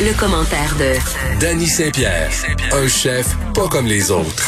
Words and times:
Le 0.00 0.18
commentaire 0.18 0.74
de 0.76 1.40
Danny 1.40 1.66
Saint-Pierre, 1.66 2.30
un 2.72 2.86
chef 2.88 3.34
pas 3.54 3.66
comme 3.68 3.86
les 3.86 4.10
autres. 4.10 4.46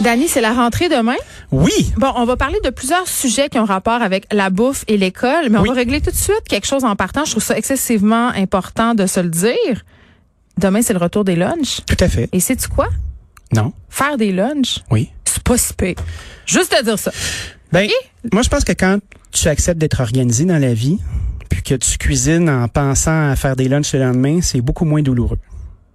Dani, 0.00 0.28
c'est 0.28 0.40
la 0.40 0.52
rentrée 0.52 0.88
demain? 0.88 1.16
Oui. 1.50 1.92
Bon, 1.98 2.10
on 2.16 2.24
va 2.24 2.36
parler 2.36 2.58
de 2.64 2.70
plusieurs 2.70 3.06
sujets 3.06 3.48
qui 3.48 3.58
ont 3.58 3.64
rapport 3.64 4.00
avec 4.02 4.26
la 4.32 4.50
bouffe 4.50 4.84
et 4.88 4.96
l'école, 4.96 5.48
mais 5.50 5.58
on 5.58 5.62
Oui. 5.62 5.68
va 5.68 5.74
régler 5.74 6.00
tout 6.00 6.10
de 6.10 6.16
suite 6.16 6.42
quelque 6.48 6.66
chose 6.66 6.84
en 6.84 6.96
partant. 6.96 7.24
Je 7.24 7.32
trouve 7.32 7.42
ça 7.42 7.56
excessivement 7.56 8.28
important 8.28 8.94
de 8.94 9.06
se 9.06 9.20
le 9.20 9.28
dire. 9.28 9.84
Demain, 10.58 10.82
c'est 10.82 10.92
le 10.94 10.98
retour 10.98 11.24
des 11.24 11.36
lunchs. 11.36 11.80
Tout 11.86 11.96
à 12.00 12.08
fait. 12.08 12.28
Et 12.32 12.40
sais-tu 12.40 12.68
quoi? 12.68 12.88
Non. 13.54 13.72
Faire 13.90 14.16
des 14.16 14.32
lunchs, 14.32 14.80
Oui. 14.90 15.10
c'est 15.24 15.42
pas 15.42 15.58
si 15.58 15.72
pire. 15.74 15.96
Juste 16.46 16.74
te 16.76 16.82
dire 16.82 16.98
ça. 16.98 17.12
Ben, 17.70 17.88
moi, 18.32 18.42
je 18.42 18.48
pense 18.48 18.64
que 18.64 18.72
quand 18.72 18.98
tu 19.32 19.48
acceptes 19.48 19.78
d'être 19.78 20.00
organisé 20.00 20.44
dans 20.44 20.58
la 20.58 20.74
vie, 20.74 20.98
puis 21.52 21.62
que 21.62 21.74
tu 21.74 21.98
cuisines 21.98 22.48
en 22.48 22.66
pensant 22.68 23.30
à 23.30 23.36
faire 23.36 23.56
des 23.56 23.68
lunchs 23.68 23.92
le 23.92 24.00
lendemain, 24.00 24.40
c'est 24.40 24.62
beaucoup 24.62 24.86
moins 24.86 25.02
douloureux. 25.02 25.38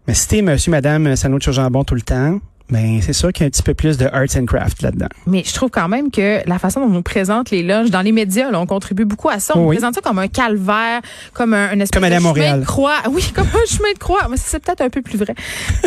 Mais 0.07 0.13
si 0.13 0.41
monsieur, 0.41 0.71
madame, 0.71 1.15
sandwich 1.15 1.47
au 1.47 1.51
jambon 1.51 1.83
tout 1.83 1.95
le 1.95 2.01
temps, 2.01 2.39
ben, 2.69 2.99
c'est 3.01 3.13
sûr 3.13 3.31
qu'il 3.31 3.41
y 3.41 3.45
a 3.45 3.47
un 3.47 3.49
petit 3.49 3.63
peu 3.63 3.73
plus 3.73 3.97
de 3.97 4.05
arts 4.05 4.35
and 4.37 4.45
craft 4.45 4.81
là-dedans. 4.81 5.07
Mais 5.25 5.43
je 5.45 5.53
trouve 5.53 5.69
quand 5.69 5.87
même 5.87 6.11
que 6.11 6.39
la 6.47 6.59
façon 6.59 6.81
dont 6.81 6.87
on 6.87 6.89
nous 6.89 7.01
présente 7.01 7.49
les 7.51 7.63
lunchs 7.63 7.89
dans 7.89 8.01
les 8.01 8.11
médias, 8.11 8.51
là, 8.51 8.59
on 8.59 8.65
contribue 8.65 9.05
beaucoup 9.05 9.29
à 9.29 9.39
ça. 9.39 9.57
On 9.57 9.67
oui. 9.67 9.75
présente 9.77 9.95
ça 9.95 10.01
comme 10.01 10.19
un 10.19 10.27
calvaire, 10.27 11.01
comme 11.33 11.53
un, 11.53 11.71
une 11.73 11.81
espèce 11.81 11.99
Comme 12.01 12.09
de 12.09 12.15
chemin 12.15 12.27
Montréal. 12.27 12.59
de 12.61 12.65
croix. 12.65 12.95
Oui, 13.09 13.23
comme 13.33 13.47
un 13.47 13.65
chemin 13.73 13.91
de 13.93 13.99
croix. 13.99 14.27
Mais 14.29 14.37
c'est 14.37 14.59
peut-être 14.63 14.81
un 14.81 14.89
peu 14.89 15.01
plus 15.01 15.17
vrai. 15.17 15.33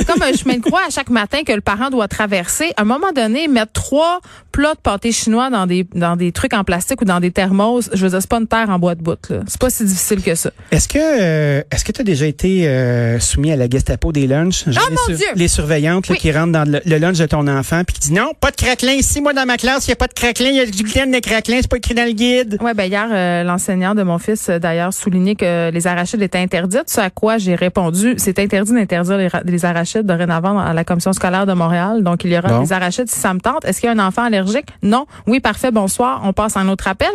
comme 0.06 0.22
un 0.22 0.32
chemin 0.32 0.54
de 0.56 0.62
croix 0.62 0.80
à 0.86 0.90
chaque 0.90 1.10
matin 1.10 1.38
que 1.46 1.52
le 1.52 1.60
parent 1.60 1.90
doit 1.90 2.08
traverser. 2.08 2.72
À 2.76 2.82
un 2.82 2.84
moment 2.84 3.12
donné, 3.14 3.46
mettre 3.48 3.72
trois 3.72 4.20
plats 4.52 4.74
de 4.74 4.80
pâté 4.80 5.12
chinois 5.12 5.50
dans 5.50 5.66
des 5.66 5.86
dans 5.94 6.16
des 6.16 6.32
trucs 6.32 6.54
en 6.54 6.64
plastique 6.64 7.00
ou 7.02 7.04
dans 7.04 7.20
des 7.20 7.30
thermos, 7.30 7.90
je 7.92 8.02
veux 8.04 8.10
dire, 8.10 8.20
c'est 8.20 8.30
pas 8.30 8.38
une 8.38 8.46
terre 8.48 8.70
en 8.70 8.78
bois 8.78 8.94
de 8.94 9.02
bout. 9.02 9.18
C'est 9.46 9.60
pas 9.60 9.70
si 9.70 9.84
difficile 9.84 10.22
que 10.22 10.34
ça. 10.34 10.50
Est-ce 10.70 10.88
que 10.88 10.98
euh, 10.98 11.62
est-ce 11.70 11.84
que 11.84 11.92
tu 11.92 12.00
as 12.00 12.04
déjà 12.04 12.26
été 12.26 12.66
euh, 12.68 13.18
soumis 13.20 13.52
à 13.52 13.56
la 13.56 13.68
Gestapo 13.68 14.12
des 14.12 14.26
lunchs? 14.26 14.64
Oh, 14.66 14.70
les, 14.70 14.96
mon 15.12 15.16
Dieu! 15.16 15.26
les 15.36 15.48
surveillantes 15.48 16.08
là, 16.08 16.12
Oui. 16.14 16.18
qui 16.18 16.32
rentrent 16.32 16.52
dans 16.52 16.69
le, 16.70 16.80
le 16.84 16.98
lunch 16.98 17.18
de 17.18 17.26
ton 17.26 17.46
enfant 17.48 17.82
puis 17.84 17.94
qui 17.94 18.00
disent 18.00 18.12
non, 18.12 18.32
pas 18.40 18.50
de 18.50 18.56
craquelin 18.56 18.92
ici, 18.92 19.20
moi 19.20 19.32
dans 19.32 19.46
ma 19.46 19.56
classe, 19.56 19.86
il 19.86 19.90
n'y 19.90 19.94
a 19.94 19.96
pas 19.96 20.06
de 20.06 20.14
craquelin, 20.14 20.50
il 20.50 20.56
y 20.56 20.60
a 20.60 20.66
du 20.66 20.82
gluten 20.82 21.10
de 21.10 21.18
craquelin, 21.18 21.58
c'est 21.60 21.70
pas 21.70 21.76
écrit 21.76 21.94
dans 21.94 22.04
le 22.06 22.12
guide. 22.12 22.58
Ouais, 22.60 22.74
ben 22.74 22.84
hier, 22.84 23.08
euh, 23.10 23.42
l'enseignant 23.44 23.94
de 23.94 24.02
mon 24.02 24.18
fils, 24.18 24.48
euh, 24.48 24.58
d'ailleurs, 24.58 24.92
soulignait 24.92 25.34
que 25.34 25.70
les 25.70 25.86
arachides 25.86 26.22
étaient 26.22 26.38
interdites. 26.38 26.88
Ce 26.88 27.00
à 27.00 27.10
quoi 27.10 27.38
j'ai 27.38 27.54
répondu, 27.54 28.14
c'est 28.18 28.38
interdit 28.38 28.72
d'interdire 28.72 29.16
les, 29.16 29.28
ra- 29.28 29.42
les 29.44 29.64
arachides 29.64 30.06
dorénavant 30.06 30.58
à 30.58 30.72
la 30.72 30.84
commission 30.84 31.12
scolaire 31.12 31.46
de 31.46 31.52
Montréal. 31.52 32.02
Donc, 32.02 32.24
il 32.24 32.32
y 32.32 32.38
aura 32.38 32.48
Bon. 32.48 32.62
des 32.62 32.72
arachides 32.72 33.08
si 33.08 33.18
ça 33.18 33.32
me 33.34 33.40
tente. 33.40 33.64
Est-ce 33.64 33.80
qu'il 33.80 33.88
y 33.88 33.90
a 33.90 33.94
un 33.94 34.06
enfant 34.06 34.22
allergique? 34.24 34.66
Non. 34.82 35.06
Oui, 35.26 35.40
parfait, 35.40 35.70
bonsoir. 35.70 36.20
On 36.24 36.32
passe 36.32 36.56
à 36.56 36.60
un 36.60 36.68
autre 36.68 36.88
appel. 36.88 37.10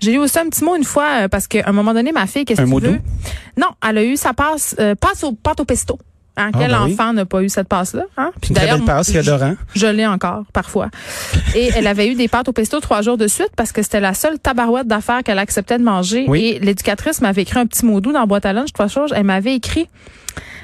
J'ai 0.00 0.14
eu 0.14 0.18
aussi 0.18 0.38
un 0.38 0.48
petit 0.48 0.64
mot 0.64 0.76
une 0.76 0.84
fois, 0.84 1.06
euh, 1.22 1.28
parce 1.28 1.46
qu'à 1.46 1.62
un 1.66 1.72
moment 1.72 1.94
donné, 1.94 2.12
ma 2.12 2.26
fille, 2.26 2.44
qu'est-ce 2.44 2.60
que 2.60 2.66
tu 2.66 2.70
mot 2.70 2.80
veux? 2.80 2.88
doux? 2.92 2.98
Non, 3.56 3.68
elle 3.88 3.98
a 3.98 4.04
eu 4.04 4.16
sa 4.16 4.32
passe, 4.34 4.74
euh, 4.80 4.94
passe 4.94 5.24
au, 5.24 5.32
pâte 5.32 5.60
au 5.60 5.64
pesto. 5.64 5.98
Hein, 6.36 6.50
Ah, 6.52 6.58
quel 6.58 6.70
ben 6.72 6.84
oui. 6.84 6.92
enfant 6.94 7.12
n'a 7.12 7.24
pas 7.24 7.42
eu 7.42 7.48
cette 7.48 7.68
passe-là? 7.68 8.02
Hein? 8.16 8.32
Puis 8.40 8.50
Une 8.50 8.56
très 8.56 8.66
belle 8.66 8.82
passe, 8.84 9.12
je- 9.12 9.18
adorant. 9.18 9.54
je 9.74 9.86
l'ai 9.86 10.04
encore, 10.06 10.42
parfois. 10.52 10.88
Et 11.54 11.70
elle 11.76 11.86
avait 11.86 12.08
eu 12.08 12.14
des 12.16 12.26
pâtes 12.26 12.48
au 12.48 12.52
pesto 12.52 12.80
trois 12.80 13.02
jours 13.02 13.16
de 13.16 13.28
suite 13.28 13.50
parce 13.56 13.70
que 13.70 13.82
c'était 13.82 14.00
la 14.00 14.14
seule 14.14 14.38
tabarouette 14.40 14.88
d'affaires 14.88 15.22
qu'elle 15.22 15.38
acceptait 15.38 15.78
de 15.78 15.84
manger. 15.84 16.24
Oui. 16.28 16.44
Et 16.44 16.58
l'éducatrice 16.58 17.20
m'avait 17.20 17.42
écrit 17.42 17.60
un 17.60 17.66
petit 17.66 17.86
mot 17.86 18.00
doux 18.00 18.12
dans 18.12 18.20
la 18.20 18.26
boîte 18.26 18.46
à 18.46 18.52
lunch, 18.52 18.72
trois 18.72 18.88
choses. 18.88 19.12
Elle 19.14 19.24
m'avait 19.24 19.54
écrit, 19.54 19.88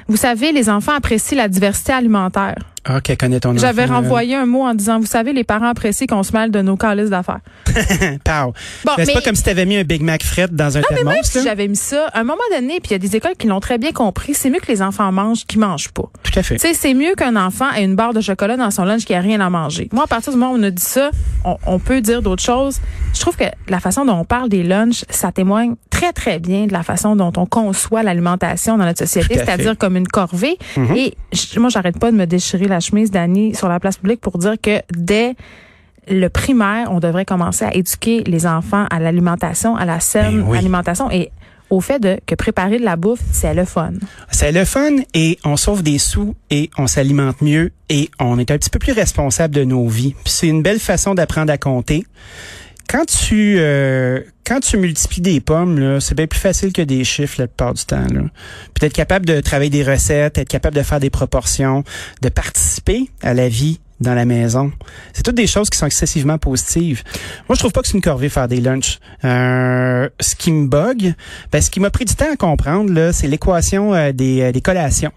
vous 0.07 0.17
savez, 0.17 0.51
les 0.51 0.69
enfants 0.69 0.93
apprécient 0.93 1.37
la 1.37 1.47
diversité 1.47 1.93
alimentaire. 1.93 2.55
Ah, 2.83 2.99
qu'elle 2.99 3.15
connaît 3.17 3.39
ton. 3.39 3.55
J'avais 3.55 3.85
renvoyé 3.85 4.35
un 4.35 4.47
mot 4.47 4.63
en 4.63 4.73
disant, 4.73 4.99
vous 4.99 5.05
savez, 5.05 5.33
les 5.33 5.43
parents 5.43 5.67
apprécient 5.67 6.07
qu'on 6.07 6.23
se 6.23 6.31
mêle 6.33 6.49
de 6.49 6.61
nos 6.63 6.77
calices 6.77 7.11
d'affaires. 7.11 7.41
Pow. 8.23 8.53
Bon, 8.85 8.91
Mais 8.97 9.05
c'est 9.05 9.11
mais- 9.11 9.13
pas 9.13 9.21
comme 9.21 9.35
si 9.35 9.43
t'avais 9.43 9.65
mis 9.67 9.77
un 9.77 9.83
Big 9.83 10.01
Mac 10.01 10.23
fret 10.23 10.47
dans 10.51 10.77
un 10.77 10.81
mais 10.89 10.95
thermos, 10.95 11.13
même 11.13 11.23
si 11.23 11.43
j'avais 11.43 11.67
mis 11.67 11.75
ça, 11.75 12.07
à 12.11 12.21
un 12.21 12.23
moment 12.23 12.41
donné, 12.51 12.79
puis 12.79 12.89
il 12.89 12.91
y 12.93 12.95
a 12.95 12.97
des 12.97 13.15
écoles 13.15 13.35
qui 13.37 13.45
l'ont 13.45 13.59
très 13.59 13.77
bien 13.77 13.91
compris, 13.91 14.33
c'est 14.33 14.49
mieux 14.49 14.59
que 14.59 14.71
les 14.71 14.81
enfants 14.81 15.11
mangent 15.11 15.45
qu'ils 15.45 15.59
mangent 15.59 15.91
pas. 15.91 16.09
Tout 16.23 16.39
à 16.39 16.41
fait. 16.41 16.55
Tu 16.55 16.61
sais, 16.61 16.73
c'est 16.73 16.95
mieux 16.95 17.13
qu'un 17.15 17.35
enfant 17.35 17.71
ait 17.71 17.83
une 17.83 17.95
barre 17.95 18.13
de 18.13 18.21
chocolat 18.21 18.57
dans 18.57 18.71
son 18.71 18.83
lunch 18.85 19.05
qui 19.05 19.13
a 19.13 19.19
rien 19.21 19.39
à 19.41 19.49
manger. 19.51 19.87
Moi, 19.93 20.05
à 20.05 20.07
partir 20.07 20.33
du 20.33 20.39
moment 20.39 20.53
où 20.53 20.57
on 20.57 20.63
a 20.63 20.71
dit 20.71 20.81
ça, 20.83 21.11
on, 21.45 21.57
on 21.67 21.77
peut 21.77 22.01
dire 22.01 22.23
d'autres 22.23 22.43
choses. 22.43 22.79
Je 23.13 23.19
trouve 23.19 23.35
que 23.37 23.43
la 23.67 23.79
façon 23.79 24.05
dont 24.05 24.15
on 24.15 24.25
parle 24.25 24.49
des 24.49 24.63
lunchs, 24.63 25.03
ça 25.11 25.31
témoigne 25.31 25.75
très, 25.91 26.13
très 26.13 26.39
bien 26.39 26.65
de 26.65 26.73
la 26.73 26.81
façon 26.81 27.15
dont 27.15 27.31
on 27.37 27.45
conçoit 27.45 28.01
l'alimentation 28.01 28.75
dans 28.79 28.85
notre 28.85 28.99
société, 29.05 29.35
c'est-à-dire 29.35 29.60
fait. 29.69 29.77
comme 29.77 29.95
une 29.97 30.07
corvée. 30.07 30.57
Mhm. 30.77 30.95
Et 30.95 31.13
je- 31.33 31.59
moi, 31.59 31.69
j'arrête 31.69 31.97
pas 31.99 32.11
de 32.11 32.17
me 32.17 32.25
déchirer 32.25 32.67
la 32.67 32.79
chemise 32.79 33.11
d'Annie 33.11 33.55
sur 33.55 33.69
la 33.69 33.79
place 33.79 33.97
publique 33.97 34.21
pour 34.21 34.37
dire 34.37 34.55
que 34.61 34.79
dès 34.95 35.35
le 36.09 36.27
primaire, 36.29 36.91
on 36.91 36.99
devrait 36.99 37.25
commencer 37.25 37.63
à 37.65 37.73
éduquer 37.75 38.23
les 38.25 38.45
enfants 38.47 38.85
à 38.89 38.99
l'alimentation, 38.99 39.75
à 39.75 39.85
la 39.85 39.99
saine 39.99 40.41
Ben 40.41 40.45
oui. 40.49 40.57
alimentation 40.57 41.09
et 41.11 41.31
au 41.69 41.79
fait 41.79 41.99
de 41.99 42.17
que 42.25 42.35
préparer 42.35 42.79
de 42.79 42.83
la 42.83 42.97
bouffe, 42.97 43.21
c'est 43.31 43.53
le 43.53 43.63
fun. 43.63 43.93
C'est 44.29 44.51
le 44.51 44.65
fun 44.65 44.89
et 45.13 45.37
on 45.45 45.55
sauve 45.55 45.83
des 45.83 45.99
sous 45.99 46.35
et 46.49 46.69
on 46.77 46.85
s'alimente 46.87 47.41
mieux 47.41 47.71
et 47.87 48.09
on 48.19 48.37
est 48.39 48.51
un 48.51 48.57
petit 48.57 48.69
peu 48.69 48.79
plus 48.79 48.91
responsable 48.91 49.55
de 49.55 49.63
nos 49.63 49.87
vies. 49.87 50.13
Puis 50.23 50.33
c'est 50.33 50.47
une 50.47 50.63
belle 50.63 50.79
façon 50.79 51.13
d'apprendre 51.15 51.53
à 51.53 51.57
compter. 51.57 52.03
Quand 52.89 53.05
tu 53.05 53.55
euh, 53.59 54.19
quand 54.51 54.59
tu 54.59 54.75
multiplies 54.75 55.21
des 55.21 55.39
pommes, 55.39 56.01
c'est 56.01 56.13
bien 56.13 56.27
plus 56.27 56.41
facile 56.41 56.73
que 56.73 56.81
des 56.81 57.05
chiffres 57.05 57.35
la 57.39 57.47
plupart 57.47 57.73
du 57.73 57.85
temps. 57.85 58.05
Là. 58.11 58.23
Puis 58.73 58.81
d'être 58.81 58.91
capable 58.91 59.25
de 59.25 59.39
travailler 59.39 59.69
des 59.69 59.81
recettes, 59.81 60.37
être 60.37 60.49
capable 60.49 60.75
de 60.75 60.83
faire 60.83 60.99
des 60.99 61.09
proportions, 61.09 61.85
de 62.21 62.27
participer 62.27 63.09
à 63.21 63.33
la 63.33 63.47
vie 63.47 63.79
dans 64.01 64.13
la 64.13 64.25
maison. 64.25 64.73
C'est 65.13 65.23
toutes 65.23 65.35
des 65.35 65.47
choses 65.47 65.69
qui 65.69 65.77
sont 65.77 65.85
excessivement 65.85 66.37
positives. 66.37 67.01
Moi, 67.47 67.55
je 67.55 67.59
trouve 67.59 67.71
pas 67.71 67.81
que 67.81 67.87
c'est 67.87 67.93
une 67.93 68.01
corvée 68.01 68.27
faire 68.27 68.49
des 68.49 68.59
lunchs. 68.59 68.99
Euh, 69.23 70.09
ce 70.19 70.35
qui 70.35 70.51
me 70.51 70.67
bug, 70.67 71.13
ben, 71.53 71.61
ce 71.61 71.69
qui 71.69 71.79
m'a 71.79 71.89
pris 71.89 72.03
du 72.03 72.15
temps 72.15 72.33
à 72.33 72.35
comprendre, 72.35 73.11
c'est 73.13 73.27
l'équation 73.27 73.93
euh, 73.93 74.11
des, 74.11 74.41
euh, 74.41 74.51
des 74.51 74.59
collations. 74.59 75.13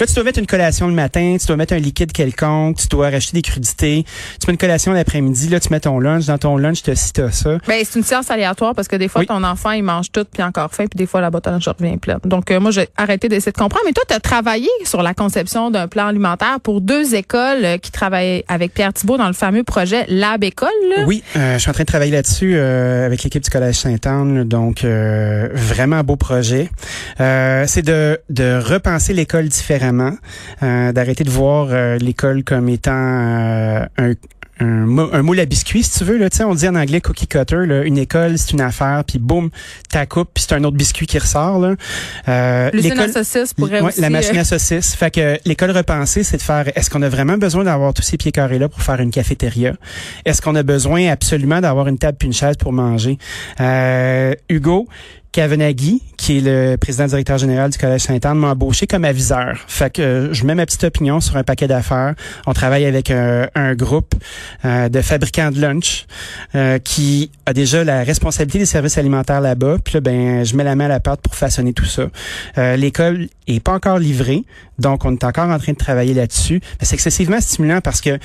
Là, 0.00 0.06
tu 0.06 0.14
dois 0.14 0.24
mettre 0.24 0.38
une 0.38 0.46
collation 0.46 0.86
le 0.88 0.94
matin, 0.94 1.36
tu 1.40 1.46
dois 1.46 1.56
mettre 1.56 1.72
un 1.74 1.78
liquide 1.78 2.12
quelconque, 2.12 2.76
tu 2.78 2.88
dois 2.88 3.10
racheter 3.10 3.32
des 3.36 3.42
crudités, 3.42 4.04
tu 4.40 4.46
mets 4.46 4.52
une 4.52 4.58
collation 4.58 4.92
l'après-midi, 4.92 5.48
là, 5.48 5.60
tu 5.60 5.68
mets 5.70 5.80
ton 5.80 5.98
lunch, 5.98 6.26
dans 6.26 6.38
ton 6.38 6.56
lunch, 6.56 6.82
tu 6.82 6.90
as 6.90 6.96
ça. 7.32 7.58
Ben, 7.66 7.82
c'est 7.84 7.98
une 7.98 8.04
science 8.04 8.30
aléatoire 8.30 8.74
parce 8.74 8.88
que 8.88 8.96
des 8.96 9.08
fois, 9.08 9.20
Oui. 9.22 9.26
ton 9.26 9.42
enfant, 9.44 9.70
il 9.72 9.82
mange 9.82 10.10
tout 10.12 10.24
puis 10.32 10.42
encore 10.42 10.70
faim, 10.72 10.84
puis 10.90 10.96
des 10.96 11.06
fois, 11.06 11.20
la 11.20 11.30
boîte 11.30 11.46
à 11.46 11.50
lunch 11.50 11.66
revient 11.68 11.96
pleine. 11.96 12.18
Donc, 12.24 12.50
euh, 12.50 12.60
moi, 12.60 12.70
j'ai 12.70 12.88
arrêté 12.96 13.28
d'essayer 13.28 13.52
de 13.52 13.56
comprendre. 13.56 13.84
Mais 13.86 13.92
toi, 13.92 14.04
tu 14.08 14.14
as 14.14 14.20
travaillé 14.20 14.68
sur 14.84 15.02
la 15.02 15.14
conception 15.14 15.70
d'un 15.70 15.88
plan 15.88 16.06
alimentaire 16.06 16.58
pour 16.62 16.80
deux 16.80 17.14
écoles 17.14 17.64
euh, 17.64 17.78
qui 17.78 17.90
travaillent 17.90 18.44
avec 18.48 18.74
Pierre 18.74 18.92
Thibault 18.92 19.16
dans 19.18 19.26
le 19.26 19.32
fameux 19.32 19.62
projet 19.64 20.04
Lab 20.08 20.44
École. 20.44 20.68
là? 20.96 21.04
Oui, 21.06 21.22
euh, 21.36 21.54
je 21.54 21.58
suis 21.60 21.70
en 21.70 21.72
train 21.72 21.82
de 21.84 21.88
travailler 21.88 22.12
là-dessus 22.12 22.54
euh, 22.56 23.06
avec 23.06 23.22
l'équipe 23.22 23.42
du 23.42 23.50
Collège 23.50 23.76
Sainte-Anne, 23.76 24.44
donc 24.44 24.84
euh, 24.84 25.48
vraiment 25.54 26.02
beau 26.02 26.16
projet. 26.16 26.70
Euh, 27.20 27.64
c'est 27.66 27.82
de, 27.82 28.18
de 28.30 28.60
repenser 28.62 29.12
l'école 29.14 29.48
différemment, 29.56 30.12
euh, 30.62 30.92
d'arrêter 30.92 31.24
de 31.24 31.30
voir 31.30 31.68
euh, 31.70 31.96
l'école 31.98 32.44
comme 32.44 32.68
étant 32.68 32.92
euh, 32.92 33.84
un 33.98 34.12
un, 34.58 34.86
mou- 34.86 35.10
un 35.12 35.20
moule 35.20 35.38
à 35.38 35.44
biscuits, 35.44 35.82
si 35.82 35.98
tu 35.98 36.04
veux. 36.04 36.16
Là, 36.16 36.30
Tu 36.30 36.38
sais, 36.38 36.44
on 36.44 36.54
dit 36.54 36.66
en 36.66 36.76
anglais 36.76 37.02
cookie 37.02 37.26
cutter. 37.26 37.66
Là, 37.66 37.82
une 37.84 37.98
école, 37.98 38.38
c'est 38.38 38.52
une 38.52 38.62
affaire, 38.62 39.04
puis 39.06 39.18
boum, 39.18 39.50
ta 39.90 40.06
coupe, 40.06 40.30
puis 40.32 40.46
c'est 40.48 40.54
un 40.54 40.64
autre 40.64 40.78
biscuit 40.78 41.06
qui 41.06 41.18
ressort. 41.18 41.58
Là. 41.58 41.74
Euh, 42.26 42.70
L'usine 42.72 42.92
à 42.92 43.06
l'école- 43.06 43.22
saucisses 43.22 43.52
pourrait 43.52 43.82
Ouais, 43.82 43.88
aussi... 43.88 44.00
la 44.00 44.08
machine 44.08 44.38
euh, 44.38 44.40
à 44.40 44.44
saucisses. 44.44 44.94
Fait 44.94 45.10
que 45.10 45.38
l'école 45.44 45.72
repensée, 45.72 46.22
c'est 46.22 46.38
de 46.38 46.42
faire, 46.42 46.70
est-ce 46.74 46.88
qu'on 46.88 47.02
a 47.02 47.08
vraiment 47.10 47.36
besoin 47.36 47.64
d'avoir 47.64 47.92
tous 47.92 48.00
ces 48.00 48.16
pieds 48.16 48.32
carrés-là 48.32 48.70
pour 48.70 48.80
faire 48.80 48.98
une 48.98 49.10
cafétéria? 49.10 49.74
Est-ce 50.24 50.40
qu'on 50.40 50.54
a 50.54 50.62
besoin 50.62 51.06
absolument 51.10 51.60
d'avoir 51.60 51.86
une 51.88 51.98
table 51.98 52.16
puis 52.18 52.26
une 52.28 52.32
chaise 52.32 52.56
pour 52.56 52.72
manger? 52.72 53.18
Euh, 53.60 54.32
Hugo, 54.48 54.88
Kavanaghi, 55.36 56.00
qui 56.16 56.38
est 56.38 56.40
le 56.40 56.76
président 56.78 57.04
directeur 57.04 57.36
général 57.36 57.70
du 57.70 57.76
Collège 57.76 58.00
Sainte-Anne, 58.00 58.38
m'a 58.38 58.52
embauché 58.52 58.86
comme 58.86 59.04
aviseur. 59.04 59.58
Fait 59.68 59.92
que 59.92 60.00
euh, 60.00 60.32
je 60.32 60.46
mets 60.46 60.54
ma 60.54 60.64
petite 60.64 60.84
opinion 60.84 61.20
sur 61.20 61.36
un 61.36 61.44
paquet 61.44 61.68
d'affaires. 61.68 62.14
On 62.46 62.54
travaille 62.54 62.86
avec 62.86 63.10
un, 63.10 63.46
un 63.54 63.74
groupe 63.74 64.14
euh, 64.64 64.88
de 64.88 65.02
fabricants 65.02 65.50
de 65.50 65.60
lunch 65.60 66.06
euh, 66.54 66.78
qui 66.78 67.30
a 67.44 67.52
déjà 67.52 67.84
la 67.84 68.02
responsabilité 68.02 68.60
des 68.60 68.64
services 68.64 68.96
alimentaires 68.96 69.42
là-bas. 69.42 69.76
Puis 69.84 69.92
là, 69.92 70.00
ben, 70.00 70.42
je 70.42 70.56
mets 70.56 70.64
la 70.64 70.74
main 70.74 70.86
à 70.86 70.88
la 70.88 71.00
pâte 71.00 71.20
pour 71.20 71.34
façonner 71.34 71.74
tout 71.74 71.84
ça. 71.84 72.06
Euh, 72.56 72.76
L'école 72.76 73.28
est 73.46 73.60
pas 73.60 73.74
encore 73.74 73.98
livrée, 73.98 74.42
donc 74.78 75.04
on 75.04 75.12
est 75.12 75.24
encore 75.24 75.50
en 75.50 75.58
train 75.58 75.72
de 75.72 75.76
travailler 75.76 76.14
là-dessus. 76.14 76.62
C'est 76.80 76.94
excessivement 76.94 77.42
stimulant 77.42 77.82
parce 77.82 78.00
que 78.00 78.18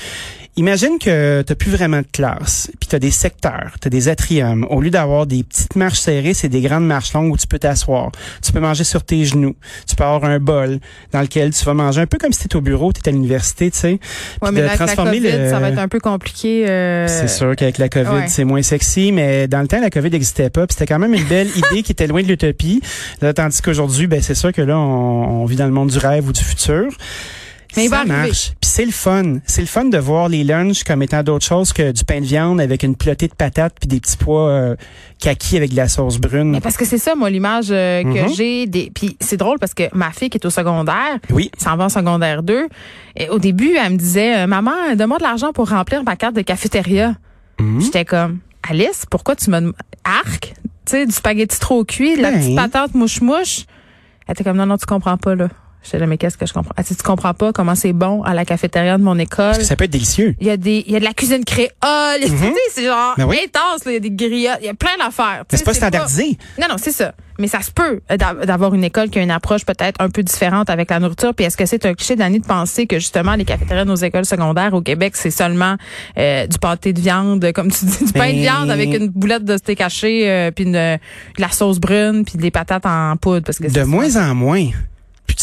Imagine 0.58 1.00
que 1.00 1.44
tu 1.44 1.56
plus 1.56 1.72
vraiment 1.72 2.00
de 2.00 2.08
classe, 2.12 2.70
puis 2.80 2.90
tu 2.90 2.96
as 2.96 3.00
des 3.00 3.10
secteurs, 3.12 3.72
tu 3.82 3.88
as 3.88 3.90
des 3.90 4.10
atriums. 4.10 4.66
Au 4.70 4.82
lieu 4.82 4.90
d'avoir 4.90 5.26
des 5.26 5.44
petites 5.44 5.78
marches 5.78 6.00
serrées, 6.00 6.34
c'est 6.34 6.50
des 6.50 6.60
grandes 6.62 6.86
marches 6.86 7.14
longues 7.14 7.32
où 7.32 7.38
tu 7.38 7.48
peux 7.48 7.58
t'asseoir. 7.58 8.12
Tu 8.44 8.52
peux 8.52 8.60
manger 8.60 8.84
sur 8.84 9.02
tes 9.04 9.24
genoux. 9.24 9.56
Tu 9.88 9.96
peux 9.96 10.04
avoir 10.04 10.26
un 10.26 10.40
bol 10.40 10.80
dans 11.14 11.22
lequel 11.22 11.54
tu 11.54 11.64
vas 11.64 11.74
manger 11.74 12.02
un 12.02 12.06
peu 12.06 12.18
comme 12.18 12.34
si 12.34 12.50
tu 12.50 12.58
au 12.58 12.62
bureau, 12.62 12.92
es 12.92 13.08
à 13.08 13.12
l'université, 13.12 13.72
tu 13.72 13.78
sais. 13.80 14.00
Ouais, 14.42 14.52
mais 14.52 14.62
de 14.62 14.66
avec 14.68 14.80
la 14.80 14.96
COVID, 14.96 15.20
le- 15.22 15.50
ça 15.50 15.60
va 15.60 15.70
être 15.70 15.80
un 15.80 15.88
peu 15.88 16.00
compliqué. 16.00 16.68
euh, 16.68 17.08
C'est 17.08 17.30
sûr 17.30 17.56
qu'avec 17.56 17.78
la 17.78 17.88
COVID, 17.88 18.10
ouais. 18.10 18.28
c'est 18.28 18.44
moins 18.44 18.62
sexy, 18.62 19.14
mais 19.14 19.48
dans 19.48 19.62
le 19.62 19.68
temps, 19.70 19.80
la 19.80 19.90
COVID 19.90 20.10
n'existait 20.10 20.50
pas. 20.50 20.66
C'était 20.70 20.86
quand 20.86 21.00
même 21.00 21.14
une 21.14 21.24
belle 21.28 21.48
idée 21.56 21.82
qui 21.82 21.94
était 21.94 22.08
loin 22.08 22.24
de 22.24 22.28
l'utopie. 22.28 22.82
Là, 23.22 23.34
Tandis 23.34 23.62
qu'aujourd'hui, 23.62 24.08
ben, 24.08 24.22
c'est 24.22 24.36
sûr 24.36 24.52
que 24.52 24.62
là, 24.62 24.78
on, 24.78 25.44
on 25.44 25.46
vit 25.46 25.56
dans 25.56 25.66
le 25.66 25.72
monde 25.72 25.90
du 25.92 25.98
rêve 25.98 26.28
ou 26.28 26.34
du 26.34 26.42
futur. 26.44 26.88
Mais 27.78 27.86
il 27.86 27.90
va 27.90 28.00
ça 28.00 28.06
marche. 28.06 28.50
Puis 28.62 28.70
c'est 28.70 28.86
le 28.86 28.92
fun. 28.92 29.40
C'est 29.46 29.62
le 29.62 29.68
fun 29.68 29.86
de 29.86 29.98
voir 29.98 30.28
les 30.30 30.44
lunchs 30.44 30.84
comme 30.84 31.02
étant 31.04 31.24
d'autres 31.24 31.46
choses 31.46 31.72
que 31.74 31.92
du 31.92 32.04
pain 32.04 32.20
de 32.20 32.26
viande 32.26 32.60
avec 32.60 32.84
une 32.84 32.96
pelotée 32.96 33.28
de 33.28 33.34
patates 33.34 33.76
puis 33.80 33.88
des 33.88 34.00
petits 34.00 34.18
pois 34.18 34.50
euh, 34.50 34.76
kaki 35.20 35.58
avec 35.58 35.72
de 35.72 35.76
la 35.78 35.88
sauce 35.88 36.18
brune. 36.18 36.50
Mais 36.52 36.62
parce 36.62 36.76
que 36.78 36.86
c'est 36.86 36.98
ça, 36.98 37.16
moi, 37.16 37.30
l'image 37.30 37.68
euh, 37.72 38.04
que 38.04 38.28
Mhm. 38.28 38.34
j'ai. 38.36 38.68
des 38.68 38.92
Puis 38.94 39.16
c'est 39.20 39.38
drôle 39.38 39.58
parce 39.60 39.74
que 39.74 39.84
ma 39.94 40.12
fille 40.12 40.30
qui 40.30 40.38
est 40.38 40.46
au 40.46 40.50
secondaire, 40.50 41.20
Oui. 41.32 41.50
s'en 41.58 41.78
va 41.78 41.86
en 41.86 41.90
secondaire 41.90 42.44
2, 42.44 42.68
et 43.16 43.30
au 43.30 43.40
début, 43.40 43.76
elle 43.76 43.94
me 43.94 43.98
disait, 43.98 44.40
euh, 44.44 44.48
maman, 44.48 44.72
donne-moi 44.96 45.18
de 45.18 45.24
l'argent 45.24 45.52
pour 45.54 45.70
remplir 45.70 46.04
ma 46.04 46.16
carte 46.16 46.36
de 46.36 46.42
cafétéria. 46.42 47.16
Mhm. 47.60 47.82
J'étais 47.82 48.06
comme, 48.06 48.40
Alice, 48.70 49.06
pourquoi 49.10 49.36
tu 49.36 49.50
me... 49.50 49.74
Arc? 50.04 50.54
Tu 50.86 50.92
sais, 50.98 51.06
du 51.06 51.12
spaghetti 51.12 51.60
trop 51.60 51.84
cuit, 51.86 52.18
de 52.18 52.22
la 52.22 52.32
Ben. 52.32 52.40
petite 52.40 52.56
patate 52.56 52.94
mouche-mouche. 52.96 53.66
Elle 54.28 54.34
était 54.34 54.44
comme, 54.44 54.58
non, 54.58 54.66
non, 54.66 54.78
tu 54.78 54.86
comprends 54.86 55.18
pas, 55.18 55.36
là. 55.36 55.48
J'étais 55.84 55.98
là, 56.00 56.06
mais 56.08 56.18
qu'est-ce 56.18 56.38
que 56.38 56.46
je 56.46 56.54
comprends? 56.54 56.74
Elle 56.78 56.84
dit, 56.84 56.96
tu 56.96 57.02
comprends 57.04 57.34
pas 57.34 57.52
comment 57.54 57.74
c'est 57.74 57.94
bon 57.94 58.22
à 58.24 58.34
la 58.36 58.46
cafétéria 58.46 58.98
de 59.00 59.04
mon 59.04 59.18
école. 59.18 59.46
Parce 59.48 59.58
que 59.58 59.64
ça 59.64 59.76
peut 59.76 59.86
être 59.86 59.92
délicieux. 59.92 60.36
Il 60.40 60.46
y 60.48 60.52
a 60.52 60.58
des, 60.58 60.84
il 60.86 60.94
y 60.94 60.96
a 60.96 61.00
de 61.00 61.04
la 61.06 61.14
cuisine 61.14 61.44
créole. 61.44 61.70
Tu 62.22 62.28
sais, 62.30 62.54
c'est 62.72 62.86
genre 62.86 63.16
Ben 63.18 63.26
oui. 63.26 63.38
intense, 63.44 63.86
là. 63.86 63.92
Il 63.92 63.94
y 63.96 63.98
a 63.98 64.00
des 64.00 64.12
griottes. 64.12 64.60
Il 64.62 64.66
y 64.68 64.70
a 64.70 64.74
plein 64.76 64.96
d'affaires. 65.00 65.44
Sais, 65.50 65.58
c'est 65.58 65.64
pas 65.64 65.74
standardisé. 65.74 66.38
non, 66.60 66.68
non, 66.70 66.76
c'est 66.78 66.92
ça. 66.92 67.14
Mais 67.40 67.48
ça 67.48 67.62
se 67.62 67.72
peut 67.72 68.02
euh, 68.12 68.18
d'a- 68.18 68.34
d'avoir 68.46 68.76
une 68.76 68.84
école 68.84 69.10
qui 69.10 69.18
a 69.18 69.24
une 69.24 69.32
approche 69.32 69.66
peut-être 69.66 70.00
un 70.00 70.10
peu 70.10 70.22
différente 70.22 70.70
avec 70.70 70.92
la 70.92 71.00
nourriture. 71.00 71.34
Puis 71.34 71.46
est-ce 71.46 71.58
que 71.58 71.66
c'est 71.66 71.84
un 71.88 71.94
cliché 71.96 72.16
d'année 72.16 72.38
de 72.40 72.46
penser 72.46 72.86
que 72.86 73.00
justement 73.00 73.34
les 73.34 73.46
cafétérias 73.46 73.84
de 73.86 73.90
nos 73.90 73.96
écoles 73.96 74.26
secondaires 74.26 74.74
au 74.76 74.82
Québec, 74.82 75.14
c'est 75.16 75.32
seulement 75.32 75.76
euh, 76.18 76.46
du 76.46 76.60
pâté 76.60 76.94
de 76.94 77.02
viande, 77.02 77.52
comme 77.54 77.72
tu 77.72 77.86
dis, 77.86 77.98
du 78.06 78.14
pain 78.14 78.28
de 78.28 78.34
Ben- 78.34 78.40
viande 78.42 78.70
avec 78.70 78.94
une 78.94 79.08
boulette 79.08 79.46
de 79.46 79.58
steak 79.58 79.82
haché, 79.82 80.30
euh, 80.30 80.52
puis 80.52 80.66
une, 80.66 80.74
de 80.74 80.98
la 81.40 81.50
sauce 81.50 81.80
brune, 81.80 82.24
puis 82.26 82.38
des 82.38 82.52
patates 82.52 82.86
en 82.86 83.16
poudre. 83.18 83.46
Parce 83.46 83.58
que 83.58 83.68
De 83.72 83.84
moins 83.84 84.16
en 84.18 84.36
moins. 84.36 84.68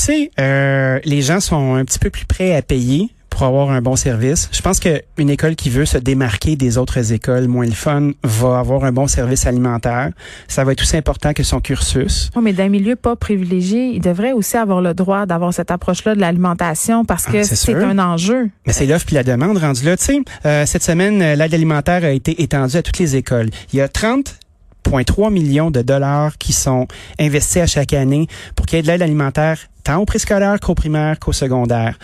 Sais, 0.09 0.31
euh, 0.41 1.01
les 1.05 1.21
gens 1.21 1.39
sont 1.39 1.75
un 1.75 1.85
petit 1.85 1.99
peu 1.99 2.09
plus 2.09 2.25
prêts 2.25 2.57
à 2.57 2.63
payer 2.63 3.11
pour 3.29 3.43
avoir 3.43 3.71
un 3.71 3.83
bon 3.83 3.95
service. 3.95 4.49
Je 4.53 4.63
pense 4.63 4.81
qu'une 4.81 5.29
école 5.29 5.55
qui 5.55 5.69
veut 5.69 5.85
se 5.85 5.99
démarquer 5.99 6.57
des 6.57 6.79
autres 6.79 7.13
écoles 7.13 7.47
moins 7.47 7.67
le 7.67 7.73
fun 7.73 8.13
va 8.23 8.59
avoir 8.59 8.85
un 8.85 8.93
bon 8.93 9.07
service 9.07 9.45
alimentaire. 9.45 10.13
Ça 10.49 10.65
va 10.65 10.73
être 10.73 10.81
aussi 10.81 10.97
important 10.97 11.35
que 11.35 11.43
son 11.43 11.61
cursus. 11.61 12.31
Oh, 12.35 12.41
mais 12.41 12.55
d'un 12.55 12.71
milieu 12.71 12.97
pas 12.97 13.17
privilégié, 13.17 13.89
il 13.97 14.01
devrait 14.01 14.33
aussi 14.33 14.57
avoir 14.57 14.81
le 14.81 14.95
droit 14.95 15.27
d'avoir 15.27 15.53
cette 15.53 15.71
approche-là 15.71 16.15
de 16.15 16.21
l'alimentation 16.21 17.05
parce 17.05 17.27
que 17.27 17.41
Ah, 17.41 17.45
c'est 17.45 17.57
c'est 17.57 17.75
un 17.75 17.99
enjeu. 17.99 18.49
Mais 18.67 18.73
c'est 18.73 18.87
l'offre 18.87 19.05
puis 19.05 19.15
la 19.15 19.25
demande 19.25 19.59
rendu 19.59 19.85
là. 19.85 19.99
Tu 19.99 20.05
sais, 20.05 20.21
euh, 20.47 20.65
cette 20.65 20.85
semaine, 20.85 21.21
euh, 21.21 21.35
l'aide 21.35 21.53
alimentaire 21.53 22.03
a 22.03 22.13
été 22.13 22.43
étendue 22.43 22.79
à 22.79 22.83
toutes 22.83 22.99
les 22.99 23.15
écoles. 23.15 23.51
Il 23.75 23.77
y 23.77 23.83
a 23.83 23.89
30,3 23.89 25.31
millions 25.31 25.71
de 25.71 25.83
dollars 25.83 26.39
qui 26.39 26.55
sont 26.55 26.89
investis 27.21 27.61
à 27.61 27.67
chaque 27.67 27.93
année 27.93 28.27
pour 28.57 28.65
qu'il 28.65 28.77
y 28.77 28.81
ait 28.81 28.83
de 28.83 28.87
l'aide 28.87 29.03
alimentaire 29.03 29.59
tant 29.89 29.97
au 29.97 30.05
préscolaire 30.05 30.61
qu'au 30.61 30.75
primaire 30.75 31.19
qu'au 31.19 31.33
secondaire. 31.33 31.99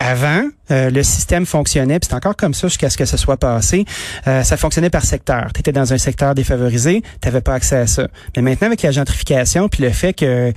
Avant, 0.00 0.44
euh, 0.70 0.88
le 0.88 1.02
système 1.02 1.44
fonctionnait, 1.44 1.98
puis 1.98 2.08
c'est 2.08 2.16
encore 2.16 2.36
comme 2.36 2.54
ça 2.54 2.68
jusqu'à 2.68 2.88
ce 2.88 2.96
que 2.96 3.04
ça 3.04 3.18
soit 3.18 3.36
passé, 3.36 3.84
euh, 4.26 4.42
ça 4.42 4.56
fonctionnait 4.56 4.88
par 4.88 5.04
secteur. 5.04 5.50
Tu 5.52 5.60
étais 5.60 5.72
dans 5.72 5.92
un 5.92 5.98
secteur 5.98 6.34
défavorisé, 6.34 7.02
tu 7.20 7.28
n'avais 7.28 7.42
pas 7.42 7.52
accès 7.52 7.76
à 7.76 7.86
ça. 7.86 8.08
Mais 8.34 8.42
maintenant, 8.42 8.68
avec 8.68 8.80
la 8.80 8.92
gentrification, 8.92 9.68
puis 9.68 9.82
le 9.82 9.90
fait 9.90 10.14
que 10.14 10.54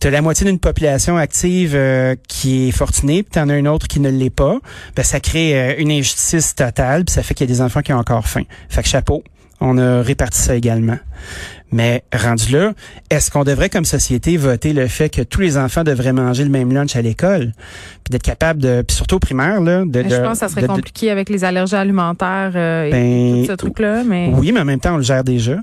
tu 0.00 0.10
la 0.10 0.20
moitié 0.20 0.44
d'une 0.44 0.58
population 0.58 1.16
active 1.16 1.74
euh, 1.74 2.14
qui 2.28 2.68
est 2.68 2.72
fortunée, 2.72 3.22
puis 3.22 3.30
tu 3.32 3.38
en 3.38 3.48
as 3.48 3.56
une 3.56 3.68
autre 3.68 3.88
qui 3.88 4.00
ne 4.00 4.10
l'est 4.10 4.28
pas, 4.28 4.58
ben, 4.94 5.04
ça 5.04 5.18
crée 5.18 5.76
une 5.78 5.90
injustice 5.90 6.54
totale, 6.54 7.06
puis 7.06 7.14
ça 7.14 7.22
fait 7.22 7.32
qu'il 7.32 7.48
y 7.48 7.50
a 7.50 7.54
des 7.54 7.62
enfants 7.62 7.80
qui 7.80 7.94
ont 7.94 7.98
encore 7.98 8.28
faim. 8.28 8.42
Fait 8.68 8.82
que 8.82 8.88
chapeau, 8.88 9.22
on 9.62 9.78
a 9.78 10.02
réparti 10.02 10.40
ça 10.40 10.54
également. 10.54 10.98
Mais 11.74 12.02
rendu 12.14 12.52
là, 12.52 12.72
est-ce 13.08 13.30
qu'on 13.30 13.44
devrait 13.44 13.70
comme 13.70 13.86
société 13.86 14.36
voter 14.36 14.74
le 14.74 14.86
fait 14.88 15.08
que 15.08 15.22
tous 15.22 15.40
les 15.40 15.56
enfants 15.56 15.84
devraient 15.84 16.12
manger 16.12 16.44
le 16.44 16.50
même 16.50 16.70
lunch 16.72 16.96
à 16.96 17.00
l'école, 17.00 17.52
puis 18.04 18.10
d'être 18.10 18.22
capable 18.22 18.60
de, 18.60 18.82
puis 18.82 18.94
surtout 18.94 19.16
au 19.16 19.18
primaire 19.20 19.60
là, 19.62 19.80
de, 19.86 20.02
Mais 20.02 20.10
je 20.10 20.16
de- 20.16 20.20
pense 20.22 20.32
que 20.32 20.38
ça 20.40 20.48
serait 20.50 20.62
de- 20.62 20.66
de- 20.66 20.72
compliqué 20.72 21.10
avec 21.10 21.30
les 21.30 21.44
allergies 21.44 21.74
alimentaires 21.76 22.52
euh, 22.54 22.90
Ben, 22.90 23.36
et 23.36 23.40
tout 23.46 23.52
ce 23.52 23.56
truc-là. 23.56 24.02
Mais... 24.04 24.30
Oui, 24.34 24.52
mais 24.52 24.60
en 24.60 24.64
même 24.66 24.80
temps, 24.80 24.94
on 24.94 24.98
le 24.98 25.02
gère 25.02 25.24
déjà. 25.24 25.56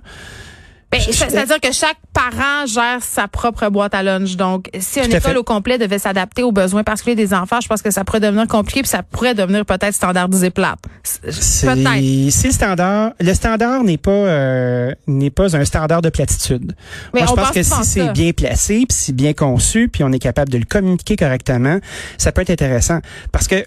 Ben, 0.92 1.00
C'est-à-dire 1.00 1.60
que 1.60 1.72
chaque 1.72 1.98
parent 2.14 2.66
gère 2.66 3.04
sa 3.04 3.28
propre 3.28 3.70
boîte 3.70 3.94
à 3.94 4.02
lunch. 4.02 4.36
Donc, 4.36 4.70
si 4.80 5.00
une 5.00 5.06
école 5.06 5.22
fait. 5.22 5.36
au 5.36 5.44
complet 5.44 5.78
devait 5.78 6.00
s'adapter 6.00 6.42
aux 6.42 6.52
besoins 6.52 6.84
particuliers 6.84 7.16
des 7.16 7.34
enfants, 7.34 7.62
je 7.62 7.68
pense 7.68 7.84
que 7.84 7.92
ça 7.92 8.04
pourrait 8.04 8.20
devenir 8.20 8.48
compliqué 8.48 8.82
puis 8.82 8.90
ça 8.90 9.04
pourrait 9.04 9.36
devenir 9.36 9.66
peut-être 9.66 9.94
standardisé 9.94 10.50
plate. 10.50 10.80
Peut-être. 11.22 12.32
c'est 12.32 12.52
standard. 12.52 13.12
Le 13.20 13.34
standard 13.36 13.84
n'est 13.84 13.98
pas 13.98 14.12
euh, 14.12 14.94
n'est 15.06 15.30
pas 15.30 15.56
un 15.56 15.66
standard 15.66 16.02
de 16.02 16.10
platitude. 16.10 16.76
Mais 17.14 17.22
Moi, 17.22 17.28
je 17.28 17.32
on 17.34 17.36
pense 17.36 17.46
pense 17.46 17.56
que 17.56 17.64
si 17.64 17.86
c'est 17.86 18.12
bien 18.12 18.32
placé, 18.32 18.86
puis 18.88 18.98
si 18.98 19.14
bien 19.14 19.34
conçu, 19.34 19.90
puis 19.90 20.04
on 20.04 20.12
est 20.12 20.20
capable 20.20 20.52
de 20.52 20.58
le 20.58 20.66
communiquer 20.66 21.16
correctement, 21.16 21.80
ça 22.18 22.32
peut 22.32 22.42
être 22.42 22.50
intéressant. 22.50 23.00
Parce 23.32 23.48
que 23.48 23.64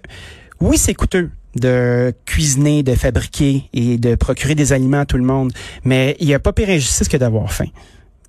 oui, 0.60 0.76
c'est 0.76 0.94
coûteux 0.94 1.30
de 1.56 2.14
cuisiner, 2.26 2.82
de 2.82 2.94
fabriquer 2.94 3.68
et 3.72 3.98
de 3.98 4.14
procurer 4.14 4.54
des 4.54 4.72
aliments 4.72 5.00
à 5.00 5.06
tout 5.06 5.16
le 5.16 5.24
monde, 5.24 5.52
mais 5.84 6.16
il 6.20 6.26
n'y 6.26 6.34
a 6.34 6.38
pas 6.38 6.52
pire 6.52 6.70
injustice 6.70 7.08
que 7.08 7.16
d'avoir 7.16 7.52
faim. 7.52 7.68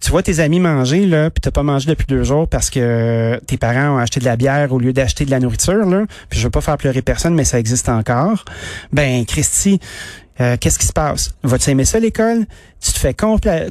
Tu 0.03 0.11
vois 0.11 0.21
tes 0.21 0.41
amis 0.41 0.59
manger 0.59 1.05
là, 1.05 1.29
puis 1.29 1.39
t'as 1.39 1.51
pas 1.51 1.63
mangé 1.63 1.87
depuis 1.87 2.05
deux 2.07 2.23
jours 2.23 2.49
parce 2.49 2.69
que 2.69 3.39
tes 3.47 3.55
parents 3.57 3.95
ont 3.95 3.97
acheté 3.97 4.19
de 4.19 4.25
la 4.25 4.35
bière 4.35 4.73
au 4.73 4.77
lieu 4.77 4.91
d'acheter 4.91 5.23
de 5.23 5.31
la 5.31 5.39
nourriture 5.39 5.85
là. 5.85 6.03
Puis 6.29 6.39
je 6.39 6.43
veux 6.43 6.51
pas 6.51 6.59
faire 6.59 6.77
pleurer 6.77 7.01
personne, 7.01 7.33
mais 7.35 7.45
ça 7.45 7.57
existe 7.57 7.87
encore. 7.87 8.43
Ben, 8.91 9.25
Christy, 9.25 9.79
euh, 10.41 10.57
qu'est-ce 10.59 10.79
qui 10.79 10.85
se 10.85 10.93
passe? 10.93 11.33
Vas-tu 11.43 11.69
aimer 11.69 11.85
ça 11.85 11.99
l'école? 11.99 12.45
Tu 12.81 12.91
te 12.91 12.99
fais 12.99 13.15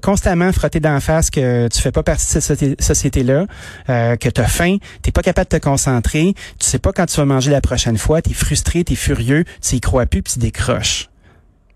constamment 0.03 0.53
frotter 0.53 0.81
d'en 0.81 1.01
face 1.01 1.29
que 1.31 1.69
tu 1.69 1.81
fais 1.81 1.93
pas 1.93 2.03
partie 2.03 2.35
de 2.35 2.41
cette 2.41 2.61
soci- 2.61 2.81
société-là, 2.83 3.47
euh, 3.91 4.17
que 4.17 4.29
tu 4.29 4.41
as 4.41 4.47
faim, 4.47 4.77
t'es 5.03 5.11
pas 5.13 5.23
capable 5.23 5.51
de 5.51 5.59
te 5.59 5.63
concentrer, 5.63 6.35
tu 6.59 6.67
sais 6.67 6.79
pas 6.79 6.93
quand 6.93 7.07
tu 7.07 7.17
vas 7.17 7.25
manger 7.27 7.51
la 7.51 7.61
prochaine 7.61 7.99
fois, 7.99 8.23
t'es 8.23 8.33
frustré, 8.33 8.85
t'es 8.85 8.95
furieux, 8.95 9.45
tu 9.61 9.77
y 9.77 9.81
crois 9.81 10.07
plus, 10.07 10.23
puis 10.23 10.35
tu 10.35 10.39
décroches. 10.39 11.09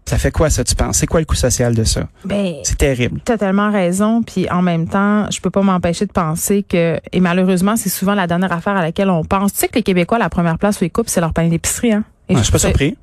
Ça 0.08 0.18
fait 0.18 0.30
quoi 0.30 0.50
ça, 0.50 0.62
tu 0.62 0.76
penses? 0.76 0.98
C'est 0.98 1.08
quoi 1.08 1.18
le 1.18 1.26
coût 1.26 1.34
social 1.34 1.74
de 1.74 1.82
ça? 1.82 2.06
Ben, 2.24 2.54
C'est 2.62 2.78
terrible. 2.78 3.20
T'as 3.24 3.36
tellement 3.38 3.72
raison, 3.72 4.22
puis 4.22 4.48
en 4.50 4.62
même 4.62 4.86
temps, 4.88 5.28
je 5.32 5.40
peux 5.40 5.50
pas 5.50 5.62
m'empêcher 5.62 6.06
de 6.06 6.12
penser 6.12 6.62
que, 6.62 7.00
et 7.12 7.18
malheureusement, 7.18 7.74
c'est 7.74 7.88
souvent 7.88 8.14
la 8.14 8.28
dernière 8.28 8.52
affaire 8.52 8.76
à 8.76 8.82
laquelle 8.82 9.10
on 9.10 9.24
pense. 9.24 9.52
Tu 9.52 9.58
sais 9.58 9.68
que 9.68 9.74
les 9.74 9.82
Québécois, 9.82 10.18
la 10.18 10.28
première 10.30 10.58
place 10.58 10.80
où 10.80 10.84
ils 10.84 10.92
coupent, 10.92 11.08
c'est 11.08 11.20
leur 11.20 11.32
pain 11.32 11.48
d'épicerie, 11.48 11.92
hein? 11.92 12.04
Et 12.28 12.34
Ouais, 12.34 12.38
je 12.38 12.44
suis 12.44 12.52
pas 12.52 12.58
surpris. 12.60 12.96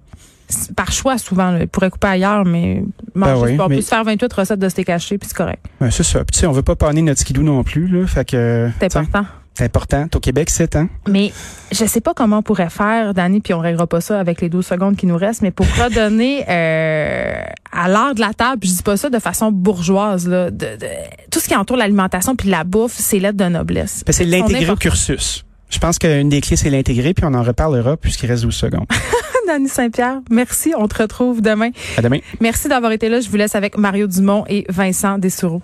Par 0.76 0.92
choix, 0.92 1.18
souvent, 1.18 1.52
là. 1.52 1.60
ils 1.62 1.68
pourraient 1.68 1.90
couper 1.90 2.08
ailleurs, 2.08 2.46
mais 2.46 2.84
manger, 3.16 3.34
Ben 3.34 3.42
oui, 3.42 3.58
on 3.60 3.68
mais- 3.70 3.76
peut 3.78 3.82
se 3.82 3.88
faire 3.90 4.04
28 4.04 4.34
recettes 4.34 4.60
de 4.60 4.70
steak 4.70 4.90
haché, 4.90 5.18
puis 5.18 5.28
c'est 5.28 5.38
correct. 5.38 5.66
Ben, 5.80 5.90
c'est 5.90 6.04
ça. 6.04 6.20
Puis 6.20 6.34
tu 6.34 6.40
sais, 6.40 6.46
on 6.48 6.52
veut 6.52 6.62
pas 6.64 6.76
panner 6.76 7.02
notre 7.02 7.20
skidoo 7.22 7.42
non 7.44 7.64
plus, 7.64 7.88
là. 7.88 8.06
Fait 8.08 8.26
que. 8.26 8.70
C'est 8.80 8.86
important. 8.98 9.26
C'est 9.56 9.66
important. 9.66 10.08
Au 10.16 10.20
Québec, 10.20 10.50
c'est, 10.50 10.76
hein? 10.76 10.90
Mais 11.08 11.32
je 11.72 11.86
sais 11.86 12.02
pas 12.02 12.16
comment 12.16 12.40
on 12.40 12.42
pourrait 12.42 12.72
faire, 12.72 13.14
Dani, 13.14 13.40
puis 13.40 13.54
on 13.54 13.60
réglera 13.60 13.86
pas 13.86 14.02
ça 14.02 14.20
avec 14.20 14.42
les 14.42 14.50
12 14.50 14.66
secondes 14.66 14.96
qui 14.96 15.06
nous 15.06 15.16
restent, 15.16 15.44
mais 15.44 15.52
pour 15.52 15.68
redonner 15.68 16.44
euh, 16.50 17.44
à 17.72 17.88
l'heure 17.88 18.16
de 18.16 18.20
la 18.20 18.34
table, 18.34 18.58
puis 18.62 18.70
je 18.72 18.76
dis 18.78 18.82
pas 18.84 18.98
ça 18.98 19.12
de 19.12 19.20
façon 19.20 19.52
bourgeoise, 19.52 20.28
là, 20.28 20.50
de, 20.50 20.58
de- 20.58 20.88
tout 21.30 21.40
ce 21.40 21.48
qui 21.48 21.56
entoure 21.56 21.78
l'alimentation 21.78 22.36
puis 22.36 22.50
la 22.50 22.64
bouffe, 22.64 22.94
c'est 22.96 23.20
l'aide 23.20 23.36
de 23.36 23.46
noblesse. 23.46 24.04
Ben, 24.08 24.12
c'est 24.12 24.26
l'intégrer 24.26 24.72
au 24.72 24.76
cursus. 24.76 25.46
Je 25.74 25.80
pense 25.80 25.98
qu'une 25.98 26.30
des 26.30 26.40
clés, 26.40 26.56
c'est 26.56 26.70
l'intégrer, 26.70 27.16
puis 27.16 27.26
on 27.26 27.34
en 27.34 27.42
reparlera 27.42 27.98
puisqu'il 27.98 28.28
reste 28.28 28.44
12 28.44 28.54
secondes. 28.54 28.86
Dani 29.48 29.68
Saint-Pierre, 29.68 30.22
merci, 30.30 30.74
on 30.78 30.88
te 30.88 31.02
retrouve 31.02 31.42
demain. 31.42 31.72
À 31.98 32.02
demain. 32.02 32.20
Merci 32.40 32.70
d'avoir 32.70 32.92
été 32.92 33.10
là. 33.10 33.20
Je 33.20 33.30
vous 33.30 33.38
laisse 33.38 33.56
avec 33.56 33.78
Mario 33.78 34.06
Dumont 34.06 34.46
et 34.48 34.66
Vincent 34.70 35.18
Dessoureau. 35.18 35.62